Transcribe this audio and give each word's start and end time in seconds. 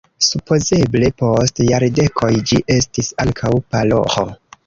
Supozeble 0.25 1.09
post 1.23 1.61
jardekoj 1.67 2.31
ĝi 2.53 2.61
estis 2.77 3.13
ankaŭ 3.27 3.51
paroĥo. 3.75 4.27